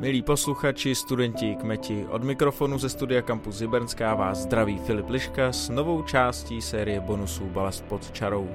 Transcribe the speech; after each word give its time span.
Milí 0.00 0.22
posluchači, 0.22 0.94
studenti 0.94 1.54
kmeti, 1.54 2.06
od 2.10 2.24
mikrofonu 2.24 2.78
ze 2.78 2.88
studia 2.88 3.22
Campus 3.22 3.54
Zibernská 3.54 4.14
vás 4.14 4.38
zdraví 4.38 4.78
Filip 4.78 5.08
Liška 5.10 5.52
s 5.52 5.68
novou 5.68 6.02
částí 6.02 6.62
série 6.62 7.00
bonusů 7.00 7.44
Balast 7.44 7.84
pod 7.84 8.10
čarou. 8.10 8.48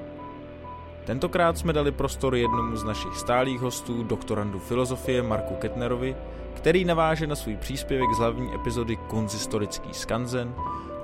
Tentokrát 1.04 1.58
jsme 1.58 1.72
dali 1.72 1.92
prostor 1.92 2.34
jednomu 2.34 2.76
z 2.76 2.84
našich 2.84 3.16
stálých 3.16 3.60
hostů, 3.60 4.02
doktorandu 4.02 4.58
filozofie 4.58 5.22
Marku 5.22 5.54
Ketnerovi, 5.54 6.16
který 6.54 6.84
naváže 6.84 7.26
na 7.26 7.36
svůj 7.36 7.56
příspěvek 7.56 8.14
z 8.14 8.18
hlavní 8.18 8.54
epizody 8.54 8.96
Konzistorický 8.96 9.94
skanzen 9.94 10.54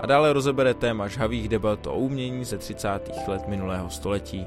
a 0.00 0.06
dále 0.06 0.32
rozebere 0.32 0.74
téma 0.74 1.08
žhavých 1.08 1.48
debat 1.48 1.86
o 1.86 1.94
umění 1.94 2.44
ze 2.44 2.58
30. 2.58 2.88
let 3.28 3.48
minulého 3.48 3.90
století. 3.90 4.46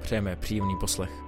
Přejeme 0.00 0.36
příjemný 0.36 0.76
poslech. 0.80 1.27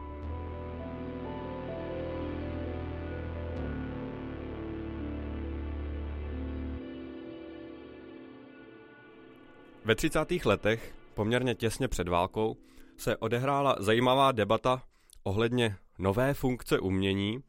Ve 9.84 9.94
30. 9.94 10.44
letech, 10.44 10.94
poměrně 11.14 11.54
těsně 11.54 11.88
před 11.88 12.08
válkou, 12.08 12.56
se 12.96 13.16
odehrála 13.16 13.76
zajímavá 13.78 14.32
debata 14.32 14.82
ohledně 15.22 15.76
nové 15.98 16.34
funkce 16.34 16.78
umění, 16.78 17.42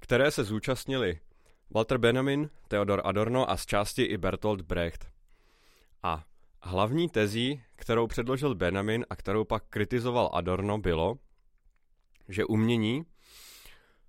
které 0.00 0.30
se 0.30 0.44
zúčastnili 0.44 1.20
Walter 1.70 1.98
Benjamin, 1.98 2.50
Theodor 2.68 3.02
Adorno 3.04 3.50
a 3.50 3.56
z 3.56 3.66
části 3.66 4.02
i 4.02 4.16
Bertolt 4.16 4.60
Brecht. 4.60 5.06
A 6.02 6.24
hlavní 6.62 7.08
tezí, 7.08 7.62
kterou 7.76 8.06
předložil 8.06 8.54
Benjamin 8.54 9.06
a 9.10 9.16
kterou 9.16 9.44
pak 9.44 9.64
kritizoval 9.70 10.30
Adorno, 10.32 10.78
bylo, 10.78 11.14
že 12.28 12.44
umění 12.44 13.04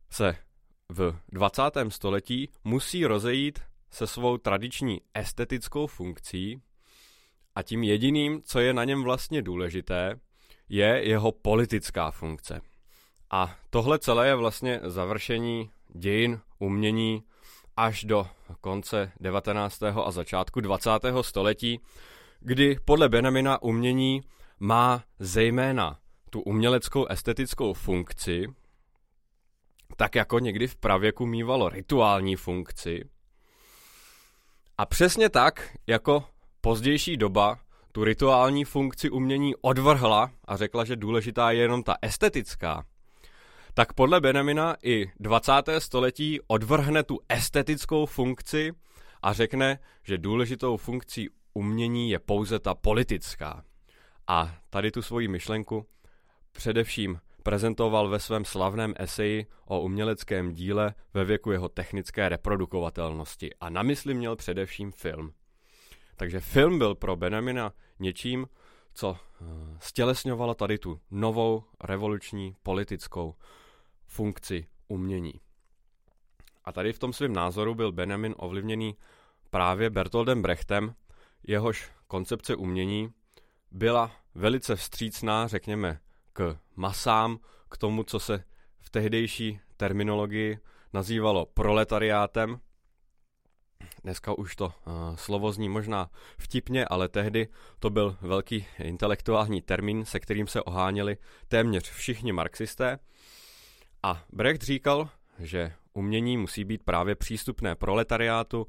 se 0.10 0.36
v 0.90 1.16
20. 1.30 1.64
století 1.90 2.50
musí 2.64 3.06
rozejít 3.06 3.60
se 3.90 4.08
svou 4.08 4.38
tradiční 4.38 5.02
estetickou 5.14 5.88
funkcí, 5.88 6.62
a 7.56 7.64
tím 7.64 7.84
jediným, 7.84 8.42
co 8.44 8.60
je 8.60 8.74
na 8.74 8.84
něm 8.84 9.04
vlastně 9.04 9.42
důležité, 9.42 10.20
je 10.70 11.02
jeho 11.04 11.32
politická 11.32 12.12
funkce. 12.12 12.62
A 13.32 13.56
tohle 13.70 14.00
celé 14.00 14.28
je 14.28 14.36
vlastně 14.36 14.80
završení 14.84 15.72
dějin 15.96 16.40
umění 16.60 17.24
až 17.78 18.04
do 18.04 18.28
konce 18.62 19.12
19. 19.20 19.84
a 19.84 20.12
začátku 20.12 20.62
20. 20.62 20.90
století, 21.22 21.80
kdy 22.40 22.80
podle 22.86 23.10
Benamina 23.10 23.62
umění 23.62 24.22
má 24.60 25.04
zejména 25.20 26.00
tu 26.30 26.42
uměleckou 26.42 27.06
estetickou 27.06 27.74
funkci, 27.74 28.48
tak 29.98 30.16
jako 30.16 30.40
někdy 30.40 30.68
v 30.68 30.76
pravěku 30.76 31.26
mývalo 31.26 31.70
rituální 31.70 32.36
funkci. 32.36 33.10
A 34.78 34.86
přesně 34.86 35.30
tak, 35.30 35.78
jako 35.88 36.24
pozdější 36.62 37.18
doba 37.18 37.60
tu 37.92 38.04
rituální 38.04 38.66
funkci 38.66 39.10
umění 39.10 39.56
odvrhla 39.62 40.32
a 40.46 40.58
řekla, 40.58 40.86
že 40.86 40.96
důležitá 40.96 41.52
je 41.52 41.62
jenom 41.62 41.84
ta 41.84 41.96
estetická, 42.02 42.86
tak 43.74 43.94
podle 43.94 44.22
Benamina 44.22 44.76
i 44.84 45.12
20. 45.20 45.54
století 45.80 46.40
odvrhne 46.48 47.04
tu 47.04 47.20
estetickou 47.30 48.06
funkci 48.06 48.72
a 49.22 49.34
řekne, 49.34 49.80
že 50.04 50.18
důležitou 50.18 50.78
funkcí 50.78 51.30
umění 51.54 52.10
je 52.10 52.20
pouze 52.20 52.60
ta 52.60 52.76
politická. 52.76 53.64
A 54.28 54.56
tady 54.70 54.92
tu 54.92 55.02
svoji 55.02 55.28
myšlenku 55.28 55.86
především 56.52 57.20
prezentoval 57.44 58.10
ve 58.10 58.20
svém 58.20 58.46
slavném 58.46 58.94
eseji 58.98 59.46
o 59.66 59.82
uměleckém 59.82 60.54
díle 60.54 60.94
ve 61.14 61.26
věku 61.26 61.52
jeho 61.52 61.70
technické 61.70 62.30
reprodukovatelnosti 62.30 63.54
a 63.60 63.70
na 63.70 63.84
mysli 63.84 64.14
měl 64.14 64.36
především 64.36 64.92
film. 64.92 65.34
Takže 66.16 66.40
film 66.40 66.78
byl 66.78 66.96
pro 66.96 67.16
Benjamina 67.16 67.74
něčím, 68.00 68.48
co 68.94 69.18
eh, 69.18 69.46
stělesňovalo 69.80 70.54
tady 70.54 70.78
tu 70.78 71.02
novou 71.12 71.64
revoluční 71.84 72.56
politickou 72.64 73.36
funkci 74.06 74.68
umění. 74.88 75.34
A 76.66 76.72
tady 76.72 76.94
v 76.94 77.00
tom 77.00 77.14
svém 77.14 77.34
názoru 77.34 77.76
byl 77.76 77.92
Benjamin 77.92 78.36
ovlivněný 78.38 78.96
právě 79.50 79.90
Bertoldem 79.90 80.42
Brechtem, 80.42 80.96
jehož 81.48 81.92
koncepce 82.08 82.56
umění 82.56 83.14
byla 83.72 84.12
velice 84.36 84.76
vstřícná, 84.76 85.48
řekněme, 85.48 86.00
k 86.34 86.58
masám, 86.76 87.40
k 87.70 87.78
tomu, 87.78 88.04
co 88.04 88.20
se 88.20 88.44
v 88.80 88.90
tehdejší 88.90 89.60
terminologii 89.78 90.60
nazývalo 90.94 91.46
proletariátem, 91.46 92.60
Dneska 94.04 94.38
už 94.38 94.56
to 94.56 94.66
uh, 94.66 94.72
slovo 95.16 95.52
zní 95.52 95.70
možná 95.70 96.10
vtipně, 96.38 96.86
ale 96.86 97.10
tehdy 97.10 97.48
to 97.80 97.90
byl 97.90 98.18
velký 98.22 98.66
intelektuální 98.80 99.62
termín, 99.62 100.06
se 100.06 100.20
kterým 100.20 100.48
se 100.48 100.62
oháněli 100.62 101.18
téměř 101.48 101.92
všichni 101.92 102.32
marxisté. 102.32 103.00
A 104.04 104.24
Brecht 104.34 104.62
říkal, 104.62 105.10
že 105.40 105.74
umění 105.94 106.38
musí 106.38 106.64
být 106.64 106.84
právě 106.84 107.16
přístupné 107.16 107.76
proletariátu, 107.76 108.68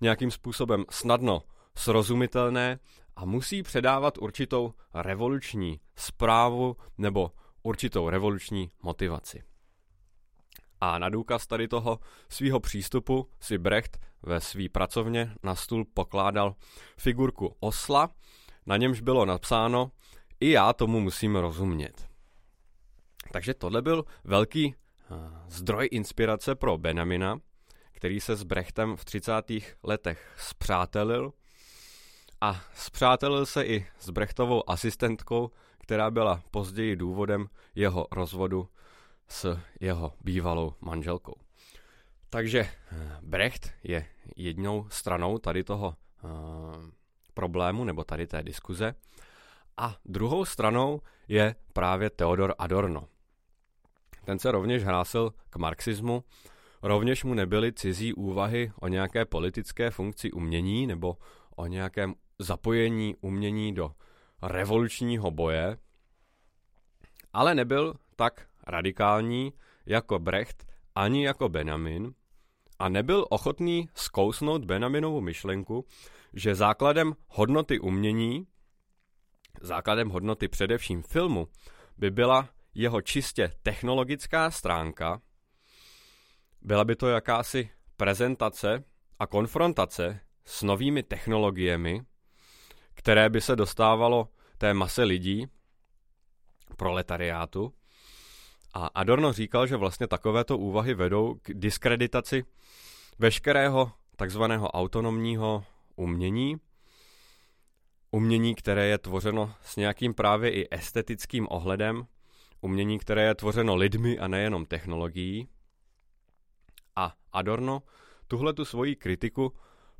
nějakým 0.00 0.30
způsobem 0.30 0.84
snadno 0.90 1.42
srozumitelné 1.76 2.78
a 3.16 3.24
musí 3.24 3.62
předávat 3.62 4.18
určitou 4.18 4.74
revoluční 4.94 5.80
zprávu 5.96 6.76
nebo 6.98 7.30
určitou 7.62 8.08
revoluční 8.08 8.70
motivaci. 8.82 9.42
A 10.84 10.98
na 10.98 11.08
důkaz 11.08 11.46
tady 11.46 11.68
toho 11.68 12.00
svého 12.28 12.60
přístupu 12.60 13.28
si 13.40 13.58
Brecht 13.58 14.00
ve 14.22 14.40
své 14.40 14.68
pracovně 14.68 15.34
na 15.42 15.54
stůl 15.54 15.84
pokládal 15.94 16.54
figurku 16.98 17.56
osla, 17.60 18.10
na 18.66 18.76
němž 18.76 19.00
bylo 19.00 19.24
napsáno 19.24 19.90
i 20.40 20.50
já 20.50 20.72
tomu 20.72 21.00
musím 21.00 21.36
rozumět. 21.36 22.08
Takže 23.32 23.54
tohle 23.54 23.82
byl 23.82 24.04
velký 24.24 24.74
uh, 24.74 25.16
zdroj 25.48 25.88
inspirace 25.90 26.54
pro 26.54 26.78
Benjamina, 26.78 27.40
který 27.92 28.20
se 28.20 28.36
s 28.36 28.42
Brechtem 28.42 28.96
v 28.96 29.04
30. 29.04 29.32
letech 29.82 30.34
zpřátelil 30.38 31.32
a 32.40 32.60
zpřátelil 32.74 33.46
se 33.46 33.64
i 33.64 33.86
s 33.98 34.10
Brechtovou 34.10 34.70
asistentkou, 34.70 35.50
která 35.78 36.10
byla 36.10 36.42
později 36.50 36.96
důvodem 36.96 37.46
jeho 37.74 38.06
rozvodu 38.12 38.68
s 39.28 39.58
jeho 39.80 40.12
bývalou 40.20 40.74
manželkou. 40.80 41.34
Takže 42.30 42.60
eh, 42.60 43.18
Brecht 43.22 43.72
je 43.82 44.06
jednou 44.36 44.86
stranou 44.90 45.38
tady 45.38 45.64
toho 45.64 45.96
uh, 46.24 46.30
problému 47.34 47.84
nebo 47.84 48.04
tady 48.04 48.26
té 48.26 48.42
diskuze 48.42 48.94
a 49.76 49.96
druhou 50.04 50.44
stranou 50.44 51.00
je 51.28 51.54
právě 51.72 52.10
Theodor 52.10 52.54
Adorno. 52.58 53.08
Ten 54.24 54.38
se 54.38 54.50
rovněž 54.50 54.84
hlásil 54.84 55.34
k 55.50 55.56
marxismu, 55.56 56.24
rovněž 56.82 57.24
mu 57.24 57.34
nebyly 57.34 57.72
cizí 57.72 58.14
úvahy 58.14 58.72
o 58.80 58.88
nějaké 58.88 59.24
politické 59.24 59.90
funkci 59.90 60.32
umění 60.32 60.86
nebo 60.86 61.16
o 61.56 61.66
nějakém 61.66 62.14
zapojení 62.38 63.16
umění 63.20 63.74
do 63.74 63.92
revolučního 64.42 65.30
boje, 65.30 65.78
ale 67.32 67.54
nebyl 67.54 67.94
tak 68.16 68.46
radikální 68.66 69.52
jako 69.86 70.18
Brecht 70.18 70.66
ani 70.94 71.24
jako 71.24 71.48
Benjamin 71.48 72.14
a 72.78 72.88
nebyl 72.88 73.26
ochotný 73.30 73.88
zkousnout 73.94 74.64
Benjaminovu 74.64 75.20
myšlenku, 75.20 75.86
že 76.32 76.54
základem 76.54 77.14
hodnoty 77.28 77.78
umění, 77.78 78.46
základem 79.60 80.08
hodnoty 80.08 80.48
především 80.48 81.02
filmu, 81.02 81.48
by 81.96 82.10
byla 82.10 82.48
jeho 82.74 83.00
čistě 83.00 83.52
technologická 83.62 84.50
stránka, 84.50 85.20
byla 86.62 86.84
by 86.84 86.96
to 86.96 87.08
jakási 87.08 87.70
prezentace 87.96 88.84
a 89.18 89.26
konfrontace 89.26 90.20
s 90.44 90.62
novými 90.62 91.02
technologiemi, 91.02 92.00
které 92.94 93.30
by 93.30 93.40
se 93.40 93.56
dostávalo 93.56 94.28
té 94.58 94.74
mase 94.74 95.02
lidí, 95.02 95.46
proletariátu, 96.76 97.74
a 98.74 98.86
Adorno 98.86 99.32
říkal, 99.32 99.66
že 99.66 99.76
vlastně 99.76 100.06
takovéto 100.06 100.58
úvahy 100.58 100.94
vedou 100.94 101.34
k 101.42 101.54
diskreditaci 101.54 102.44
veškerého 103.18 103.92
takzvaného 104.16 104.70
autonomního 104.70 105.64
umění, 105.96 106.56
umění, 108.10 108.54
které 108.54 108.86
je 108.86 108.98
tvořeno 108.98 109.54
s 109.62 109.76
nějakým 109.76 110.14
právě 110.14 110.50
i 110.50 110.68
estetickým 110.70 111.46
ohledem, 111.50 112.06
umění, 112.60 112.98
které 112.98 113.22
je 113.22 113.34
tvořeno 113.34 113.76
lidmi 113.76 114.18
a 114.18 114.28
nejenom 114.28 114.66
technologií. 114.66 115.48
A 116.96 117.14
Adorno 117.32 117.82
tuhle 118.28 118.52
tu 118.52 118.64
svoji 118.64 118.96
kritiku 118.96 119.52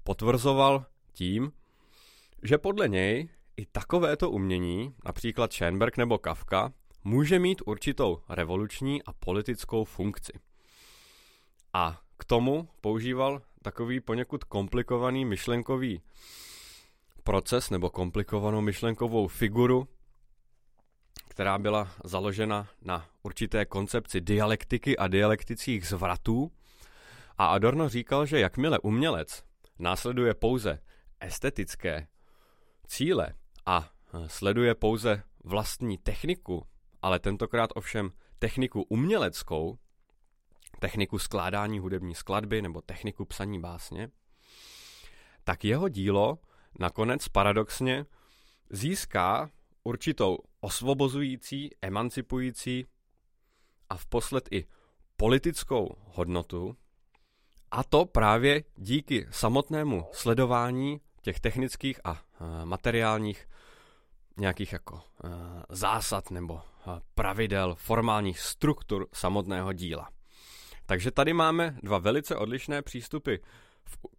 potvrzoval 0.04 0.86
tím, 1.12 1.52
že 2.42 2.58
podle 2.58 2.88
něj 2.88 3.28
i 3.56 3.66
takovéto 3.66 4.30
umění, 4.30 4.94
například 5.04 5.52
Schoenberg 5.52 5.96
nebo 5.96 6.18
Kafka, 6.18 6.72
může 7.04 7.38
mít 7.38 7.62
určitou 7.66 8.22
revoluční 8.28 9.02
a 9.02 9.12
politickou 9.12 9.84
funkci. 9.84 10.32
A 11.72 12.00
k 12.18 12.24
tomu 12.24 12.68
používal 12.80 13.42
takový 13.62 14.00
poněkud 14.00 14.44
komplikovaný 14.44 15.24
myšlenkový 15.24 16.02
proces 17.22 17.70
nebo 17.70 17.90
komplikovanou 17.90 18.60
myšlenkovou 18.60 19.28
figuru, 19.28 19.88
která 21.28 21.58
byla 21.58 21.90
založena 22.04 22.68
na 22.82 23.08
určité 23.22 23.64
koncepci 23.64 24.20
dialektiky 24.20 24.96
a 24.96 25.08
dialektických 25.08 25.86
zvratů. 25.86 26.52
A 27.38 27.46
Adorno 27.46 27.88
říkal, 27.88 28.26
že 28.26 28.40
jakmile 28.40 28.78
umělec 28.78 29.44
následuje 29.78 30.34
pouze 30.34 30.78
estetické 31.20 32.06
cíle 32.86 33.34
a 33.66 33.90
sleduje 34.26 34.74
pouze 34.74 35.22
vlastní 35.44 35.98
techniku, 35.98 36.66
ale 37.04 37.18
tentokrát 37.18 37.70
ovšem 37.74 38.12
techniku 38.38 38.82
uměleckou, 38.82 39.78
techniku 40.78 41.18
skládání 41.18 41.78
hudební 41.78 42.14
skladby 42.14 42.62
nebo 42.62 42.80
techniku 42.80 43.24
psaní 43.24 43.60
básně, 43.60 44.10
tak 45.44 45.64
jeho 45.64 45.88
dílo 45.88 46.38
nakonec 46.78 47.28
paradoxně 47.28 48.06
získá 48.70 49.50
určitou 49.82 50.38
osvobozující, 50.60 51.70
emancipující 51.82 52.86
a 53.90 53.96
vposled 53.96 54.48
i 54.50 54.66
politickou 55.16 55.96
hodnotu, 56.04 56.76
a 57.70 57.84
to 57.84 58.04
právě 58.04 58.64
díky 58.76 59.26
samotnému 59.30 60.06
sledování 60.12 61.00
těch 61.22 61.40
technických 61.40 62.00
a 62.04 62.22
materiálních 62.64 63.48
nějakých 64.36 64.72
jako 64.72 65.02
zásad 65.68 66.30
nebo 66.30 66.62
pravidel, 67.14 67.74
formálních 67.74 68.40
struktur 68.40 69.06
samotného 69.12 69.72
díla. 69.72 70.08
Takže 70.86 71.10
tady 71.10 71.32
máme 71.32 71.78
dva 71.82 71.98
velice 71.98 72.36
odlišné 72.36 72.82
přístupy 72.82 73.34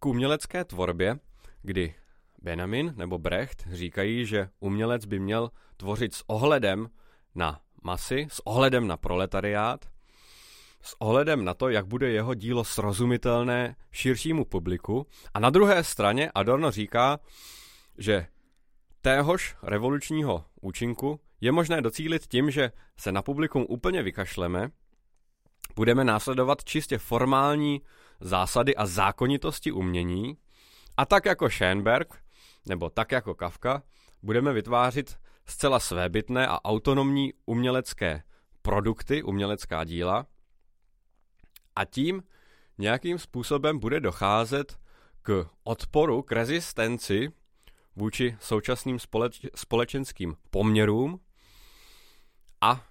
k 0.00 0.06
umělecké 0.06 0.64
tvorbě, 0.64 1.18
kdy 1.62 1.94
Benjamin 2.42 2.94
nebo 2.96 3.18
Brecht 3.18 3.66
říkají, 3.72 4.26
že 4.26 4.48
umělec 4.60 5.04
by 5.04 5.18
měl 5.18 5.50
tvořit 5.76 6.14
s 6.14 6.24
ohledem 6.26 6.88
na 7.34 7.60
masy, 7.82 8.26
s 8.30 8.46
ohledem 8.46 8.86
na 8.86 8.96
proletariát, 8.96 9.84
s 10.82 11.00
ohledem 11.00 11.44
na 11.44 11.54
to, 11.54 11.68
jak 11.68 11.86
bude 11.86 12.10
jeho 12.10 12.34
dílo 12.34 12.64
srozumitelné 12.64 13.76
širšímu 13.92 14.44
publiku. 14.44 15.06
A 15.34 15.40
na 15.40 15.50
druhé 15.50 15.84
straně 15.84 16.30
Adorno 16.34 16.70
říká, 16.70 17.18
že 17.98 18.26
téhož 19.00 19.56
revolučního 19.62 20.44
účinku 20.60 21.20
je 21.40 21.52
možné 21.52 21.82
docílit 21.82 22.26
tím, 22.26 22.50
že 22.50 22.72
se 22.96 23.12
na 23.12 23.22
publikum 23.22 23.66
úplně 23.68 24.02
vykašleme, 24.02 24.70
budeme 25.76 26.04
následovat 26.04 26.64
čistě 26.64 26.98
formální 26.98 27.82
zásady 28.20 28.76
a 28.76 28.86
zákonitosti 28.86 29.72
umění 29.72 30.36
a 30.96 31.06
tak 31.06 31.24
jako 31.24 31.50
Schoenberg, 31.50 32.22
nebo 32.68 32.90
tak 32.90 33.12
jako 33.12 33.34
Kafka, 33.34 33.82
budeme 34.22 34.52
vytvářet 34.52 35.18
zcela 35.46 35.80
svébytné 35.80 36.46
a 36.46 36.64
autonomní 36.64 37.32
umělecké 37.46 38.22
produkty, 38.62 39.22
umělecká 39.22 39.84
díla 39.84 40.26
a 41.76 41.84
tím 41.84 42.22
nějakým 42.78 43.18
způsobem 43.18 43.78
bude 43.78 44.00
docházet 44.00 44.78
k 45.22 45.46
odporu, 45.64 46.22
k 46.22 46.32
rezistenci 46.32 47.32
vůči 47.96 48.36
současným 48.40 48.96
společ- 48.96 49.50
společenským 49.54 50.36
poměrům 50.50 51.20
a, 52.60 52.70
a 52.70 52.82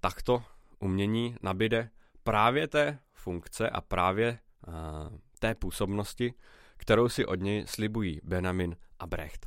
takto 0.00 0.42
umění 0.78 1.36
nabide 1.42 1.90
právě 2.22 2.68
té 2.68 2.98
funkce 3.12 3.70
a 3.70 3.80
právě 3.80 4.38
a, 4.68 5.10
té 5.38 5.54
působnosti, 5.54 6.34
kterou 6.76 7.08
si 7.08 7.26
od 7.26 7.40
něj 7.40 7.66
slibují 7.66 8.20
Benjamin 8.24 8.76
a 8.98 9.06
Brecht. 9.06 9.46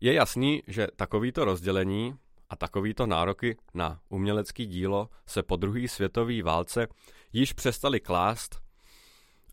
Je 0.00 0.12
jasný, 0.12 0.62
že 0.66 0.86
takovýto 0.96 1.44
rozdělení 1.44 2.16
a 2.50 2.56
takovýto 2.56 3.06
nároky 3.06 3.56
na 3.74 4.00
umělecký 4.08 4.66
dílo 4.66 5.08
se 5.26 5.42
po 5.42 5.56
druhé 5.56 5.88
světové 5.88 6.42
válce 6.42 6.86
již 7.32 7.52
přestali 7.52 8.00
klást 8.00 8.62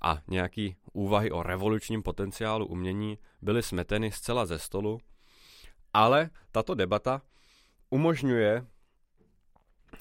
a 0.02 0.22
nějaký 0.28 0.76
úvahy 0.94 1.32
o 1.32 1.44
revolučním 1.44 2.04
potenciálu 2.04 2.66
umění 2.66 3.18
byly 3.42 3.64
smeteny 3.64 4.12
zcela 4.12 4.46
ze 4.46 4.60
stolu, 4.60 5.00
ale 5.94 6.30
tato 6.52 6.76
debata 6.76 7.22
umožňuje 7.90 8.66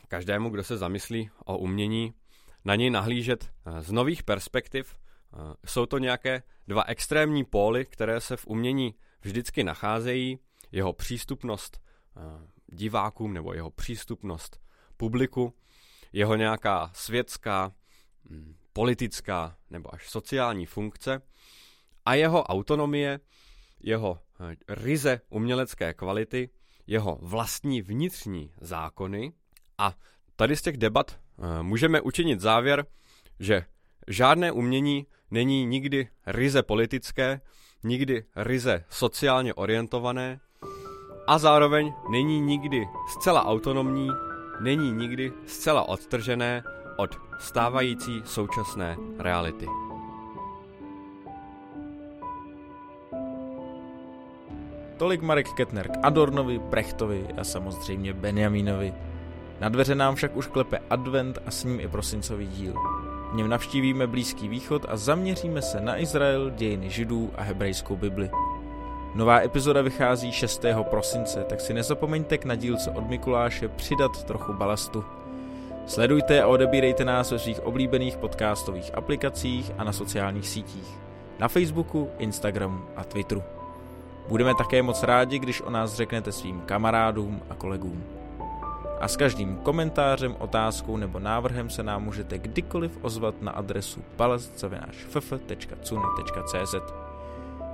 každému, 0.09 0.51
kdo 0.51 0.65
se 0.65 0.77
zamyslí 0.77 1.31
o 1.45 1.59
umění, 1.59 2.15
na 2.65 2.75
něj 2.75 2.91
nahlížet 2.91 3.51
eh, 3.67 3.83
z 3.83 3.93
nových 3.93 4.23
perspektiv. 4.23 4.95
Eh, 4.95 5.37
jsou 5.67 5.87
to 5.87 5.99
nějaké 5.99 6.43
dva 6.69 6.83
extrémní 6.83 7.45
póly, 7.45 7.85
které 7.85 8.21
se 8.21 8.37
v 8.37 8.47
umění 8.47 8.95
vždycky 9.21 9.65
nacházejí, 9.65 10.39
jeho 10.73 10.93
přístupnost 10.93 11.81
eh, 12.17 12.21
divákům 12.67 13.35
nebo 13.35 13.53
jeho 13.53 13.71
přístupnost 13.71 14.61
publiku, 14.97 15.55
jeho 16.13 16.37
nějaká 16.37 16.91
světská, 16.95 17.73
hm, 18.31 18.55
politická 18.73 19.57
nebo 19.71 19.95
až 19.95 20.09
sociální 20.09 20.67
funkce. 20.67 21.23
A 22.05 22.15
jeho 22.15 22.43
autonomie, 22.43 23.21
jeho 23.81 24.21
ryze 24.69 25.21
umělecké 25.29 25.95
kvality, 25.95 26.51
jeho 26.89 27.19
vlastní 27.23 27.83
vnitřní 27.83 28.53
zákony, 28.61 29.33
a 29.79 29.95
tady 30.37 30.57
z 30.57 30.63
těch 30.63 30.77
debat 30.77 31.19
uh, 31.37 31.63
můžeme 31.63 32.01
učinit 32.01 32.41
závěr, 32.41 32.87
že 33.41 33.65
žádné 34.09 34.53
umění 34.53 35.07
není 35.31 35.67
nikdy 35.67 36.09
ryze 36.27 36.63
politické, 36.63 37.41
nikdy 37.85 38.25
ryze 38.37 38.85
sociálně 38.89 39.55
orientované 39.55 40.41
a 41.27 41.39
zároveň 41.39 41.93
není 42.11 42.41
nikdy 42.41 42.89
zcela 43.09 43.47
autonomní, 43.47 44.09
není 44.61 44.93
nikdy 44.93 45.33
zcela 45.47 45.89
odtržené 45.89 46.63
od 46.97 47.11
stávající 47.39 48.23
současné 48.25 48.97
reality. 49.19 49.88
Tolik 54.99 55.23
Marek 55.23 55.53
Ketner 55.53 55.89
k 55.89 55.99
Adornovi, 56.03 56.59
Brechtovi 56.59 57.27
a 57.37 57.45
samozřejmě 57.45 58.13
Benjaminovi. 58.13 58.95
Na 59.61 59.69
dveře 59.69 59.95
nám 59.95 60.15
však 60.15 60.37
už 60.37 60.47
klepe 60.47 60.79
advent 60.91 61.39
a 61.47 61.51
s 61.51 61.65
ním 61.65 61.81
i 61.81 61.89
prosincový 61.89 62.47
díl. 62.47 62.75
V 63.33 63.35
něm 63.35 63.49
navštívíme 63.49 64.07
Blízký 64.07 64.49
východ 64.49 64.87
a 64.89 64.97
zaměříme 64.97 65.63
se 65.63 65.81
na 65.81 66.01
Izrael, 66.01 66.51
dějiny 66.51 66.91
židů 66.91 67.31
a 67.35 67.43
hebrejskou 67.43 67.97
Bibli. 67.97 68.31
Nová 69.15 69.41
epizoda 69.41 69.83
vychází 69.83 70.33
6. 70.33 70.65
prosince, 70.83 71.45
tak 71.45 71.61
si 71.61 71.75
nezapomeňte 71.75 72.39
k 72.39 72.45
nadílce 72.45 72.91
od 72.91 73.09
Mikuláše 73.09 73.69
přidat 73.69 74.25
trochu 74.25 74.53
balastu. 74.53 75.05
Sledujte 75.87 76.43
a 76.43 76.47
odebírejte 76.47 77.05
nás 77.05 77.31
ve 77.31 77.39
svých 77.39 77.61
oblíbených 77.61 78.17
podcastových 78.17 78.95
aplikacích 78.95 79.73
a 79.79 79.85
na 79.85 79.93
sociálních 79.93 80.49
sítích. 80.49 80.99
Na 81.39 81.49
Facebooku, 81.49 82.11
Instagramu 82.19 82.81
a 82.97 83.05
Twitteru. 83.05 83.58
Budeme 84.29 84.55
také 84.55 84.83
moc 84.83 85.03
rádi, 85.03 85.39
když 85.39 85.63
o 85.63 85.71
nás 85.71 85.95
řeknete 85.95 86.33
svým 86.33 86.61
kamarádům 86.61 87.43
a 87.51 87.55
kolegům 87.55 88.05
a 89.01 89.09
s 89.09 89.17
každým 89.17 89.57
komentářem, 89.57 90.37
otázkou 90.39 90.97
nebo 90.97 91.19
návrhem 91.19 91.71
se 91.71 91.83
nám 91.83 92.05
můžete 92.05 92.39
kdykoliv 92.39 92.99
ozvat 93.03 93.43
na 93.43 93.53
adresu 93.53 94.05
palast.cz. 94.17 94.65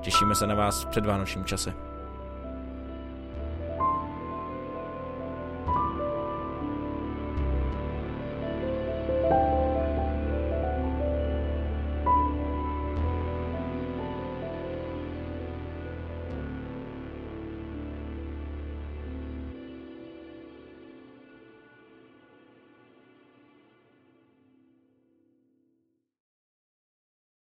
Těšíme 0.01 0.35
se 0.35 0.47
na 0.47 0.55
vás 0.55 0.85
v 0.85 0.89
předvánočním 0.89 1.45
čase. 1.45 1.94